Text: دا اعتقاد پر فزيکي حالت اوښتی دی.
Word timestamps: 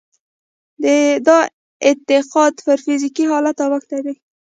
دا 1.25 1.37
اعتقاد 1.87 2.53
پر 2.65 2.77
فزيکي 2.85 3.25
حالت 3.31 3.57
اوښتی 3.61 3.99
دی. 4.05 4.13